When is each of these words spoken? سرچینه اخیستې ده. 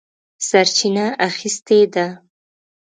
سرچینه 0.47 1.05
اخیستې 1.29 1.79
ده. 1.93 2.07